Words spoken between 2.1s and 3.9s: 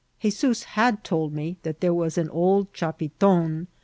an old chapiton, i.